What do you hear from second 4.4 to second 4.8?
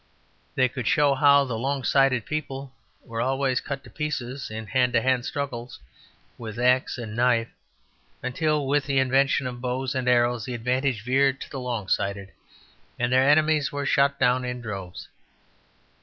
in